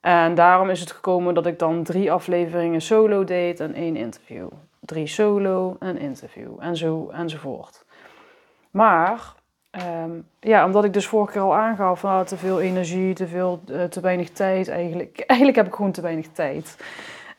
En 0.00 0.34
daarom 0.34 0.70
is 0.70 0.80
het 0.80 0.92
gekomen 0.92 1.34
dat 1.34 1.46
ik 1.46 1.58
dan 1.58 1.82
drie 1.82 2.12
afleveringen 2.12 2.80
solo 2.80 3.24
deed 3.24 3.60
en 3.60 3.74
één 3.74 3.96
interview 3.96 4.48
drie 4.84 5.06
solo, 5.06 5.76
een 5.78 5.98
interview 5.98 6.56
en 6.60 6.76
zo 6.76 7.08
enzovoort. 7.08 7.84
Maar 8.70 9.34
Ehm, 9.72 10.10
ja, 10.40 10.64
omdat 10.64 10.84
ik 10.84 10.92
dus 10.92 11.06
vorige 11.06 11.32
keer 11.32 11.40
al 11.40 11.54
aangaf 11.54 12.00
van 12.00 12.10
ah, 12.10 12.24
te 12.24 12.36
veel 12.36 12.60
energie, 12.60 13.14
te 13.14 13.26
veel, 13.26 13.60
eh, 13.66 13.84
te 13.84 14.00
weinig 14.00 14.30
tijd 14.30 14.68
eigenlijk. 14.68 15.20
Eigenlijk 15.26 15.58
heb 15.58 15.66
ik 15.66 15.74
gewoon 15.74 15.92
te 15.92 16.00
weinig 16.00 16.28
tijd. 16.28 16.76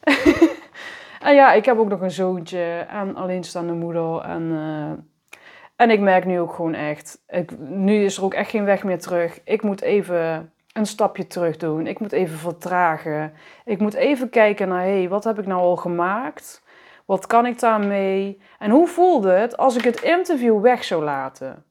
en 1.28 1.36
ja, 1.36 1.54
ik 1.54 1.66
heb 1.66 1.78
ook 1.78 1.88
nog 1.88 2.02
een 2.02 2.12
zoontje 2.12 2.86
en 2.90 3.16
alleenstaande 3.16 3.74
moeder. 3.74 4.22
En, 4.22 4.52
eh, 4.52 5.40
en 5.76 5.90
ik 5.90 6.00
merk 6.00 6.26
nu 6.26 6.40
ook 6.40 6.54
gewoon 6.54 6.74
echt, 6.74 7.24
ik, 7.28 7.60
nu 7.60 8.04
is 8.04 8.18
er 8.18 8.24
ook 8.24 8.34
echt 8.34 8.50
geen 8.50 8.66
weg 8.66 8.84
meer 8.84 9.00
terug. 9.00 9.40
Ik 9.44 9.64
moet 9.64 9.82
even 9.82 10.52
een 10.72 10.86
stapje 10.86 11.28
terug 11.28 11.58
doen. 11.58 11.88
Ik 11.88 12.00
moet 12.00 12.12
even 12.12 12.38
vertragen. 12.38 13.34
Ik 13.66 13.80
moet 13.80 13.94
even 13.94 14.30
kijken 14.30 14.68
naar, 14.68 14.84
hé, 14.84 14.98
hey, 14.98 15.10
wat 15.10 15.24
heb 15.24 15.40
ik 15.40 15.46
nou 15.46 15.62
al 15.62 15.76
gemaakt? 15.76 16.63
Wat 17.06 17.28
kan 17.28 17.46
ik 17.46 17.60
daarmee? 17.60 18.42
En 18.60 18.72
hoe 18.72 18.88
voelde 18.88 19.32
het 19.32 19.58
als 19.58 19.76
ik 19.76 19.84
het 19.84 20.02
interview 20.02 20.62
weg 20.62 20.84
zou 20.84 21.04
laten? 21.04 21.66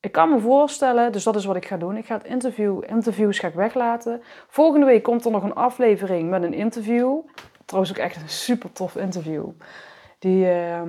Ik 0.00 0.12
kan 0.12 0.30
me 0.30 0.38
voorstellen, 0.38 1.12
dus 1.12 1.24
dat 1.24 1.36
is 1.36 1.44
wat 1.44 1.56
ik 1.56 1.66
ga 1.66 1.76
doen. 1.76 1.96
Ik 1.96 2.06
ga 2.06 2.14
het 2.14 2.26
interview, 2.26 2.82
interviews 2.86 3.38
ga 3.38 3.48
ik 3.48 3.54
weglaten. 3.54 4.22
Volgende 4.48 4.86
week 4.86 5.02
komt 5.02 5.24
er 5.24 5.30
nog 5.30 5.42
een 5.42 5.54
aflevering 5.54 6.30
met 6.30 6.42
een 6.42 6.54
interview. 6.54 7.20
Trouwens 7.64 7.92
ook 7.92 8.04
echt 8.04 8.16
een 8.16 8.28
super 8.28 8.72
tof 8.72 8.96
interview. 8.96 9.46
Die, 10.18 10.44
uh, 10.44 10.82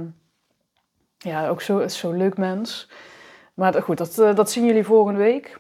ja, 1.18 1.48
ook 1.48 1.62
zo, 1.62 1.80
is 1.80 2.02
leuk 2.02 2.38
mens. 2.38 2.90
Maar 3.54 3.74
goed, 3.74 3.98
dat, 3.98 4.20
eh, 4.20 4.36
dat 4.36 4.52
zien 4.52 4.66
jullie 4.66 4.84
volgende 4.84 5.20
week. 5.20 5.60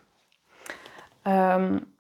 Um, 1.24 1.96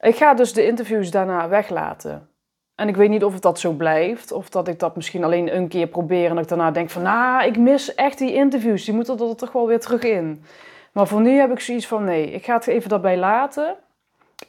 ik 0.00 0.16
ga 0.16 0.34
dus 0.34 0.52
de 0.52 0.66
interviews 0.66 1.10
daarna 1.10 1.48
weglaten. 1.48 2.28
En 2.74 2.88
ik 2.88 2.96
weet 2.96 3.08
niet 3.08 3.24
of 3.24 3.32
het 3.32 3.42
dat 3.42 3.58
zo 3.58 3.72
blijft. 3.72 4.32
Of 4.32 4.48
dat 4.48 4.68
ik 4.68 4.78
dat 4.78 4.96
misschien 4.96 5.24
alleen 5.24 5.56
een 5.56 5.68
keer 5.68 5.86
probeer. 5.86 6.28
En 6.28 6.34
dat 6.34 6.42
ik 6.42 6.48
daarna 6.48 6.70
denk 6.70 6.90
van, 6.90 7.02
nou, 7.02 7.44
ik 7.44 7.58
mis 7.58 7.94
echt 7.94 8.18
die 8.18 8.34
interviews. 8.34 8.84
Die 8.84 8.94
moeten 8.94 9.18
er 9.18 9.36
toch 9.36 9.52
wel 9.52 9.66
weer 9.66 9.80
terug 9.80 10.02
in. 10.02 10.44
Maar 10.92 11.06
voor 11.06 11.20
nu 11.20 11.38
heb 11.38 11.50
ik 11.50 11.60
zoiets 11.60 11.86
van, 11.86 12.04
nee, 12.04 12.30
ik 12.30 12.44
ga 12.44 12.54
het 12.54 12.66
even 12.66 12.88
daarbij 12.88 13.16
laten. 13.16 13.76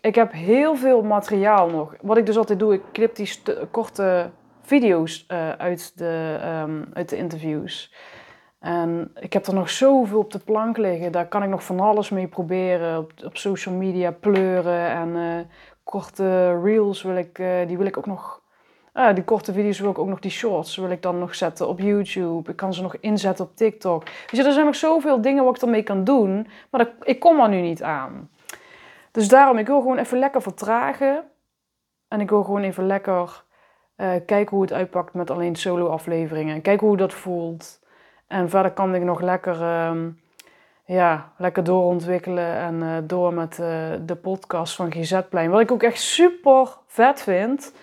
Ik 0.01 0.15
heb 0.15 0.31
heel 0.31 0.75
veel 0.75 1.01
materiaal 1.01 1.69
nog. 1.69 1.95
Wat 2.01 2.17
ik 2.17 2.25
dus 2.25 2.37
altijd 2.37 2.59
doe, 2.59 2.73
ik 2.73 2.81
knip 2.91 3.15
die 3.15 3.29
korte 3.71 4.29
video's 4.61 5.25
uh, 5.31 5.49
uit, 5.49 5.97
de, 5.97 6.39
um, 6.63 6.89
uit 6.93 7.09
de 7.09 7.17
interviews. 7.17 7.93
En 8.59 9.11
ik 9.19 9.33
heb 9.33 9.45
er 9.45 9.53
nog 9.53 9.69
zoveel 9.69 10.19
op 10.19 10.31
de 10.31 10.39
plank 10.39 10.77
liggen. 10.77 11.11
Daar 11.11 11.27
kan 11.27 11.43
ik 11.43 11.49
nog 11.49 11.63
van 11.63 11.79
alles 11.79 12.09
mee 12.09 12.27
proberen. 12.27 12.97
Op, 12.97 13.11
op 13.23 13.37
social 13.37 13.75
media 13.75 14.11
pleuren. 14.11 14.89
En 14.89 15.09
uh, 15.15 15.39
korte 15.85 16.59
reels 16.61 17.01
wil 17.01 17.15
ik, 17.15 17.39
uh, 17.39 17.67
die 17.67 17.77
wil 17.77 17.85
ik 17.85 17.97
ook 17.97 18.05
nog... 18.05 18.43
Uh, 18.93 19.13
die 19.13 19.23
korte 19.23 19.53
video's 19.53 19.79
wil 19.79 19.89
ik 19.89 19.99
ook 19.99 20.07
nog, 20.07 20.19
die 20.19 20.31
shorts 20.31 20.75
wil 20.75 20.89
ik 20.89 21.01
dan 21.01 21.19
nog 21.19 21.35
zetten 21.35 21.67
op 21.67 21.79
YouTube. 21.79 22.51
Ik 22.51 22.55
kan 22.55 22.73
ze 22.73 22.81
nog 22.81 22.95
inzetten 22.99 23.45
op 23.45 23.55
TikTok. 23.55 24.03
Dus 24.29 24.39
er 24.39 24.51
zijn 24.51 24.65
nog 24.65 24.75
zoveel 24.75 25.21
dingen 25.21 25.43
wat 25.43 25.55
ik 25.55 25.61
ermee 25.61 25.83
kan 25.83 26.03
doen. 26.03 26.47
Maar 26.69 26.87
ik 27.01 27.19
kom 27.19 27.39
er 27.39 27.49
nu 27.49 27.61
niet 27.61 27.83
aan. 27.83 28.29
Dus 29.11 29.27
daarom, 29.27 29.57
ik 29.57 29.67
wil 29.67 29.81
gewoon 29.81 29.97
even 29.97 30.19
lekker 30.19 30.41
vertragen. 30.41 31.23
En 32.07 32.21
ik 32.21 32.29
wil 32.29 32.43
gewoon 32.43 32.61
even 32.61 32.85
lekker 32.85 33.43
uh, 33.97 34.11
kijken 34.25 34.49
hoe 34.49 34.61
het 34.61 34.73
uitpakt 34.73 35.13
met 35.13 35.31
alleen 35.31 35.55
solo 35.55 35.87
afleveringen. 35.87 36.61
Kijken 36.61 36.87
hoe 36.87 36.97
dat 36.97 37.13
voelt. 37.13 37.83
En 38.27 38.49
verder 38.49 38.71
kan 38.71 38.95
ik 38.95 39.03
nog 39.03 39.21
lekker, 39.21 39.61
uh, 39.61 39.91
ja, 40.85 41.31
lekker 41.37 41.63
doorontwikkelen 41.63 42.55
en 42.57 42.75
uh, 42.81 42.97
door 43.03 43.33
met 43.33 43.59
uh, 43.59 43.67
de 44.01 44.15
podcast 44.15 44.75
van 44.75 44.91
GZ-plein. 44.91 45.49
Wat 45.49 45.61
ik 45.61 45.71
ook 45.71 45.83
echt 45.83 46.01
super 46.01 46.77
vet 46.87 47.21
vind. 47.21 47.73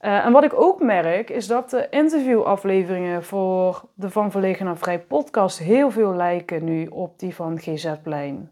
Uh, 0.00 0.24
en 0.24 0.32
wat 0.32 0.44
ik 0.44 0.60
ook 0.60 0.82
merk, 0.82 1.30
is 1.30 1.46
dat 1.46 1.70
de 1.70 1.88
interviewafleveringen 1.90 3.24
voor 3.24 3.82
de 3.94 4.10
Van 4.10 4.30
Verlegen 4.30 4.64
naar 4.64 4.76
Vrij 4.76 5.00
podcast 5.00 5.58
heel 5.58 5.90
veel 5.90 6.14
lijken 6.14 6.64
nu 6.64 6.86
op 6.86 7.18
die 7.18 7.34
van 7.34 7.58
GZ-plein. 7.58 8.50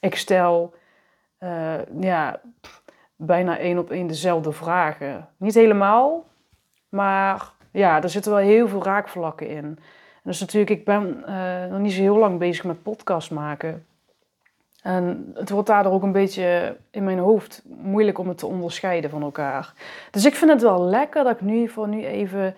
Ik 0.00 0.14
stel 0.14 0.74
ja, 2.00 2.40
bijna 3.16 3.58
één 3.58 3.78
op 3.78 3.90
één 3.90 4.06
dezelfde 4.06 4.52
vragen. 4.52 5.28
Niet 5.36 5.54
helemaal, 5.54 6.24
maar 6.88 7.52
ja, 7.70 8.02
er 8.02 8.08
zitten 8.08 8.32
wel 8.32 8.40
heel 8.40 8.68
veel 8.68 8.82
raakvlakken 8.84 9.48
in. 9.48 9.78
Dus 10.26 10.40
natuurlijk, 10.40 10.70
ik 10.70 10.84
ben 10.84 11.24
uh, 11.28 11.64
nog 11.70 11.78
niet 11.78 11.92
zo 11.92 12.00
heel 12.00 12.18
lang 12.18 12.38
bezig 12.38 12.64
met 12.64 12.82
podcast 12.82 13.30
maken. 13.30 13.86
En 14.82 15.30
het 15.34 15.50
wordt 15.50 15.68
daardoor 15.68 15.92
ook 15.92 16.02
een 16.02 16.12
beetje 16.12 16.76
in 16.90 17.04
mijn 17.04 17.18
hoofd 17.18 17.62
moeilijk 17.64 18.18
om 18.18 18.28
het 18.28 18.38
te 18.38 18.46
onderscheiden 18.46 19.10
van 19.10 19.22
elkaar. 19.22 19.72
Dus 20.10 20.24
ik 20.24 20.34
vind 20.34 20.50
het 20.50 20.62
wel 20.62 20.82
lekker 20.82 21.24
dat 21.24 21.32
ik 21.32 21.40
nu 21.40 21.68
voor 21.68 21.88
nu 21.88 22.04
even 22.04 22.54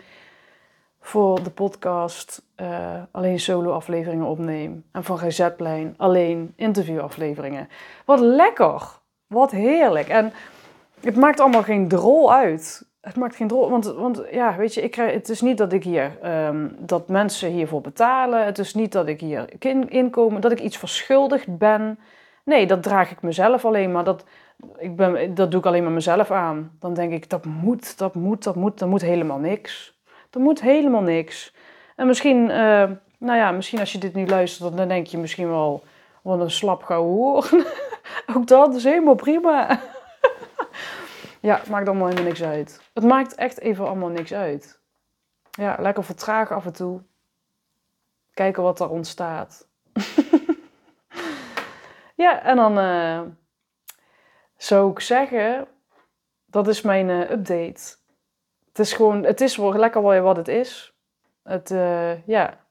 voor 1.01 1.43
de 1.43 1.51
podcast 1.51 2.43
uh, 2.57 3.03
alleen 3.11 3.41
solo-afleveringen 3.41 4.27
opneem. 4.27 4.85
En 4.93 5.05
van 5.05 5.19
Resetplein 5.19 5.95
alleen 5.97 6.53
interview-afleveringen. 6.57 7.69
Wat 8.05 8.21
lekker! 8.21 8.83
Wat 9.27 9.51
heerlijk! 9.51 10.09
En 10.09 10.33
het 11.01 11.17
maakt 11.17 11.41
allemaal 11.41 11.63
geen 11.63 11.89
drol 11.89 12.33
uit 12.33 12.88
het 13.09 13.17
maakt 13.17 13.37
geen 13.37 13.49
drol. 13.49 13.71
Want, 13.71 13.85
want 13.85 14.23
ja, 14.31 14.57
weet 14.57 14.75
je, 14.75 14.83
ik 14.83 14.91
krijg, 14.91 15.12
het 15.12 15.29
is 15.29 15.41
niet 15.41 15.59
dat 15.59 15.73
ik 15.73 15.85
hier 15.85 16.19
um, 16.47 16.77
dat 16.79 17.09
mensen 17.09 17.50
hiervoor 17.50 17.81
betalen. 17.81 18.45
Het 18.45 18.59
is 18.59 18.75
niet 18.75 18.93
dat 18.93 19.07
ik 19.07 19.21
hier 19.21 19.45
inkomen, 19.88 20.41
dat 20.41 20.53
ik 20.53 20.61
iets 20.61 20.77
verschuldigd 20.77 21.59
ben. 21.59 21.99
Nee, 22.45 22.67
dat 22.67 22.83
draag 22.83 23.11
ik 23.11 23.23
mezelf 23.23 23.65
alleen 23.65 23.93
maar. 23.93 24.05
Dat, 24.05 24.25
ik 24.79 24.97
ben, 24.97 25.35
dat 25.35 25.50
doe 25.50 25.61
ik 25.61 25.67
alleen 25.67 25.83
maar 25.83 25.93
mezelf 25.93 26.31
aan. 26.31 26.71
Dan 26.81 26.95
denk 26.95 27.12
ik, 27.12 27.31
dat 27.31 27.45
moet, 27.45 27.99
dat 27.99 28.15
moet, 28.15 28.43
dat 28.43 28.57
moet, 28.57 28.79
dat 28.79 28.88
moet 28.88 29.03
helemaal 29.03 29.38
niks. 29.38 29.99
Dat 30.31 30.43
moet 30.43 30.61
helemaal 30.61 31.03
niks. 31.03 31.55
En 31.97 32.07
misschien, 32.07 32.43
uh, 32.50 32.91
nou 33.19 33.38
ja, 33.38 33.50
misschien 33.50 33.79
als 33.79 33.93
je 33.93 33.99
dit 33.99 34.15
nu 34.15 34.27
luistert, 34.27 34.77
dan 34.77 34.88
denk 34.88 35.07
je 35.07 35.19
misschien 35.19 35.49
wel, 35.49 35.83
wat 36.23 36.41
een 36.41 36.50
slap 36.50 36.83
hoor. 36.83 37.50
Ook 38.37 38.47
dat 38.47 38.75
is 38.75 38.85
helemaal 38.85 39.15
prima. 39.15 39.81
Ja, 41.40 41.61
maakt 41.68 41.88
allemaal 41.88 42.07
helemaal 42.07 42.28
niks 42.28 42.42
uit. 42.42 42.80
Het 42.95 43.04
maakt 43.04 43.35
echt 43.35 43.61
even 43.61 43.87
allemaal 43.87 44.09
niks 44.09 44.33
uit. 44.33 44.80
Ja, 45.50 45.76
lekker 45.80 46.04
vertragen 46.04 46.57
af 46.57 46.66
en 46.66 46.73
toe. 46.73 47.02
Kijken 48.35 48.62
wat 48.62 48.80
er 48.80 48.88
ontstaat. 48.88 49.68
ja, 52.14 52.42
en 52.42 52.57
dan 52.57 52.78
uh, 52.78 53.21
zou 54.57 54.90
ik 54.90 55.00
zeggen, 55.00 55.66
dat 56.47 56.68
is 56.68 56.83
mijn 56.83 57.09
uh, 57.09 57.30
update. 57.30 57.97
Het 58.68 58.78
is 58.78 58.92
gewoon, 58.92 59.25
het 59.25 59.40
is 59.40 59.57
wel 59.57 59.73
lekker 59.73 60.23
wat 60.23 60.37
het 60.37 60.49
is. 60.49 60.95
Het, 61.42 61.71
uh, 61.71 62.26
ja. 62.26 62.66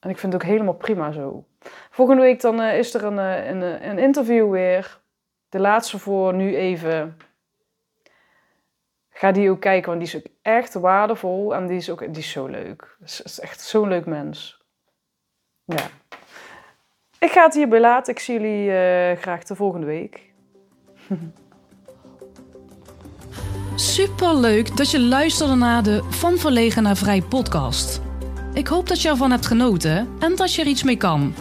En 0.00 0.10
ik 0.10 0.18
vind 0.18 0.32
het 0.32 0.42
ook 0.42 0.48
helemaal 0.48 0.74
prima 0.74 1.12
zo. 1.12 1.44
Volgende 1.90 2.22
week 2.22 2.40
dan 2.40 2.62
is 2.62 2.94
er 2.94 3.04
een, 3.04 3.16
een, 3.16 3.88
een 3.88 3.98
interview 3.98 4.50
weer. 4.50 5.00
De 5.48 5.58
laatste 5.58 5.98
voor 5.98 6.34
nu 6.34 6.56
even 6.56 7.16
Ga 9.12 9.32
die 9.32 9.50
ook 9.50 9.60
kijken, 9.60 9.88
want 9.88 10.04
die 10.04 10.08
is 10.08 10.16
ook 10.16 10.32
echt 10.42 10.74
waardevol 10.74 11.54
en 11.54 11.66
die 11.66 11.76
is 11.76 11.90
ook 11.90 11.98
die 11.98 12.22
is 12.22 12.30
zo 12.30 12.46
leuk. 12.46 12.96
Het 13.00 13.22
is 13.24 13.40
echt 13.40 13.60
zo'n 13.60 13.88
leuk 13.88 14.06
mens. 14.06 14.64
Ja. 15.64 15.86
Ik 17.18 17.30
ga 17.30 17.44
het 17.44 17.54
hierbij 17.54 17.80
laten. 17.80 18.12
Ik 18.12 18.18
zie 18.18 18.40
jullie 18.40 18.66
uh, 18.66 19.16
graag 19.16 19.44
de 19.44 19.54
volgende 19.54 19.86
week. 19.86 20.32
Super 23.74 24.34
leuk 24.34 24.76
dat 24.76 24.90
je 24.90 25.00
luisterde 25.00 25.54
naar 25.54 25.82
de 25.82 26.02
Van 26.10 26.36
Verlegen 26.36 26.82
naar 26.82 26.96
Vrij 26.96 27.22
podcast. 27.22 28.00
Ik 28.54 28.66
hoop 28.66 28.88
dat 28.88 29.02
je 29.02 29.08
ervan 29.08 29.30
hebt 29.30 29.46
genoten 29.46 30.08
en 30.18 30.36
dat 30.36 30.54
je 30.54 30.62
er 30.62 30.68
iets 30.68 30.82
mee 30.82 30.96
kan. 30.96 31.34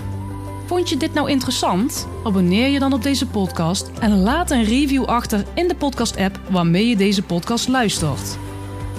Vond 0.71 0.89
je 0.89 0.97
dit 0.97 1.13
nou 1.13 1.29
interessant? 1.29 2.07
Abonneer 2.23 2.67
je 2.67 2.79
dan 2.79 2.93
op 2.93 3.03
deze 3.03 3.27
podcast 3.27 3.91
en 3.99 4.21
laat 4.21 4.51
een 4.51 4.63
review 4.63 5.05
achter 5.05 5.45
in 5.53 5.67
de 5.67 5.75
podcast-app 5.75 6.39
waarmee 6.49 6.87
je 6.87 6.95
deze 6.95 7.23
podcast 7.23 7.67
luistert. 7.67 8.37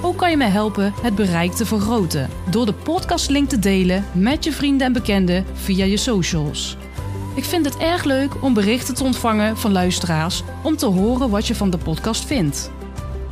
Ook 0.03 0.17
kan 0.17 0.31
je 0.31 0.37
me 0.37 0.45
helpen 0.45 0.93
het 1.03 1.15
bereik 1.15 1.53
te 1.53 1.67
vergroten 1.67 2.29
door 2.51 2.67
de 2.67 2.73
podcastlink 2.73 3.49
te 3.49 3.59
delen 3.59 4.05
met 4.13 4.45
je 4.45 4.53
vrienden 4.53 4.87
en 4.87 4.93
bekenden 4.93 5.45
via 5.53 5.85
je 5.85 5.97
socials. 5.97 6.77
Ik 7.35 7.45
vind 7.45 7.65
het 7.65 7.77
erg 7.77 8.05
leuk 8.05 8.43
om 8.43 8.55
berichten 8.55 8.95
te 8.95 9.05
ontvangen 9.05 9.57
van 9.57 9.73
luisteraars 9.73 10.43
om 10.63 10.77
te 10.77 10.87
horen 10.87 11.31
wat 11.31 11.47
je 11.47 11.55
van 11.55 11.71
de 11.71 11.79
podcast 11.79 12.25
vindt. 12.25 12.71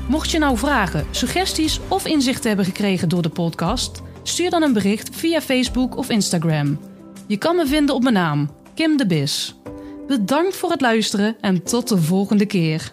Mocht 0.09 0.31
je 0.31 0.39
nou 0.39 0.57
vragen, 0.57 1.07
suggesties 1.11 1.81
of 1.89 2.07
inzichten 2.07 2.49
hebben 2.49 2.67
gekregen 2.67 3.09
door 3.09 3.23
de 3.23 3.29
podcast, 3.29 4.03
stuur 4.23 4.51
dan 4.51 4.63
een 4.63 4.73
bericht 4.73 5.17
via 5.17 5.41
Facebook 5.41 5.97
of 5.97 6.09
Instagram. 6.09 6.90
Je 7.31 7.39
kan 7.39 7.57
me 7.57 7.67
vinden 7.67 7.95
op 7.95 8.03
mijn 8.03 8.15
naam, 8.15 8.51
Kim 8.75 8.97
de 8.97 9.07
Bis. 9.07 9.55
Bedankt 10.07 10.57
voor 10.57 10.71
het 10.71 10.81
luisteren 10.81 11.37
en 11.41 11.63
tot 11.63 11.89
de 11.89 11.99
volgende 11.99 12.47
keer. 12.47 12.93